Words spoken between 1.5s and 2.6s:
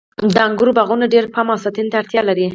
او ساتنې ته اړتیا لري.